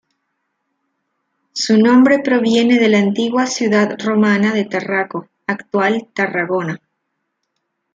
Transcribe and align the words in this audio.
Su 1.53 1.77
nombre 1.77 2.17
proviene 2.23 2.79
de 2.79 2.89
la 2.89 2.97
antigua 2.97 3.45
ciudad 3.45 3.99
romana 4.03 4.51
de 4.51 4.65
Tarraco, 4.65 5.27
actual 5.45 6.07
Tarragona. 6.15 6.81